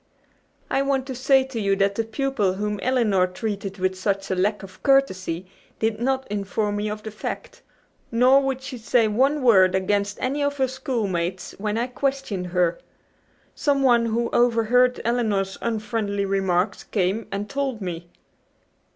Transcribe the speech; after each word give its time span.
"I 0.67 0.81
want 0.81 1.05
to 1.05 1.13
say 1.15 1.43
to 1.43 1.61
you 1.61 1.75
that 1.75 1.93
the 1.93 2.03
pupil 2.03 2.53
whom 2.53 2.79
Elinor 2.79 3.27
treated 3.27 3.77
with 3.77 3.95
such 3.95 4.31
a 4.31 4.35
lack 4.35 4.63
of 4.63 4.81
courtesy 4.81 5.45
did 5.77 5.99
not 6.01 6.25
inform 6.31 6.77
me 6.77 6.89
of 6.89 7.03
the 7.03 7.11
fact. 7.11 7.61
Nor 8.11 8.41
would 8.41 8.63
she 8.63 8.79
say 8.79 9.07
one 9.07 9.43
word 9.43 9.75
against 9.75 10.17
any 10.19 10.41
of 10.41 10.57
her 10.57 10.67
schoolmates 10.67 11.53
when 11.59 11.77
I 11.77 11.85
questioned 11.85 12.47
her. 12.47 12.79
Someone 13.53 14.07
who 14.07 14.31
overheard 14.33 14.99
Elinor's 15.05 15.59
unfriendly 15.61 16.25
remarks 16.25 16.83
came 16.83 17.27
and 17.31 17.47
told 17.47 17.79
me." 17.79 18.09